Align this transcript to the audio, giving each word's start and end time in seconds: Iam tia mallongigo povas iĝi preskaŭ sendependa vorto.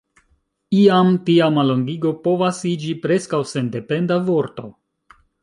Iam 0.77 1.11
tia 1.27 1.49
mallongigo 1.57 2.13
povas 2.23 2.63
iĝi 2.71 2.95
preskaŭ 3.05 3.41
sendependa 3.53 4.19
vorto. 4.33 4.69